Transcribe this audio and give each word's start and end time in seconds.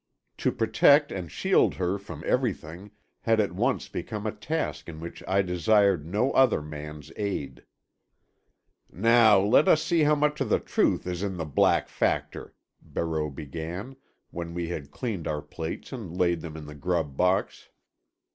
To 0.37 0.51
protect 0.51 1.11
and 1.11 1.31
shield 1.31 1.75
her 1.75 1.99
from 1.99 2.23
everything 2.25 2.89
had 3.19 3.39
at 3.39 3.51
once 3.51 3.87
become 3.87 4.25
a 4.25 4.31
task 4.31 4.89
in 4.89 4.99
which 4.99 5.21
I 5.27 5.43
desired 5.43 6.07
no 6.07 6.31
other 6.31 6.63
man's 6.63 7.11
aid. 7.17 7.65
"Now 8.91 9.39
let 9.39 9.67
us 9.67 9.83
see 9.83 10.01
how 10.01 10.15
much 10.15 10.41
of 10.41 10.49
the 10.49 10.57
truth 10.59 11.05
is 11.05 11.21
in 11.21 11.37
the 11.37 11.45
Black 11.45 11.87
Factor," 11.87 12.55
Barreau 12.81 13.29
began, 13.29 13.95
when 14.31 14.55
we 14.55 14.69
had 14.69 14.89
cleaned 14.89 15.27
our 15.27 15.43
plates 15.43 15.91
and 15.93 16.17
laid 16.17 16.41
them 16.41 16.57
in 16.57 16.65
the 16.65 16.73
grub 16.73 17.15
box. 17.15 17.69